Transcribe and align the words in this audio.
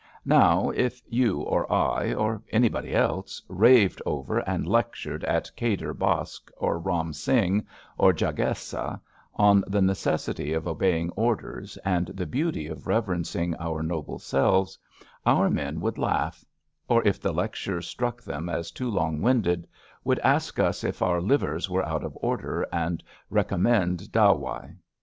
Now, 0.25 0.71
if 0.71 0.99
you 1.09 1.41
or 1.41 1.71
I 1.71 2.11
or 2.15 2.41
anybody 2.49 2.95
else 2.95 3.39
raved 3.47 4.01
over 4.03 4.39
and 4.49 4.65
lectured 4.65 5.23
at 5.25 5.51
Kadir 5.55 5.93
Baksh, 5.93 6.39
or 6.57 6.81
Eam 6.89 7.13
Singh, 7.13 7.67
or 7.99 8.11
Jagesa 8.11 8.99
on 9.35 9.63
the 9.67 9.79
necessity 9.79 10.53
of 10.53 10.67
obeying 10.67 11.11
orders 11.11 11.77
and 11.85 12.07
the 12.07 12.25
beauty 12.25 12.65
of 12.65 12.87
reverencing 12.87 13.55
our 13.59 13.83
noble 13.83 14.17
selves, 14.17 14.75
our 15.23 15.51
men 15.51 15.79
would 15.81 15.99
laugh; 15.99 16.43
or 16.87 17.07
if 17.07 17.21
the 17.21 17.31
lecture 17.31 17.79
struck 17.79 18.23
them 18.23 18.49
as 18.49 18.71
too 18.71 18.89
long 18.89 19.21
winded 19.21 19.67
would 20.03 20.17
ask 20.21 20.57
us 20.57 20.83
if 20.83 21.03
our 21.03 21.21
livers 21.21 21.69
were 21.69 21.85
out 21.85 22.03
of 22.03 22.17
order 22.23 22.65
and 22.71 23.03
recommend 23.29 24.11
dawai. 24.11 24.75